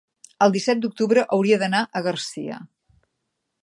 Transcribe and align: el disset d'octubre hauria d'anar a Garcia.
el 0.45 0.53
disset 0.55 0.81
d'octubre 0.85 1.25
hauria 1.37 1.61
d'anar 1.65 1.85
a 2.01 2.05
Garcia. 2.09 2.61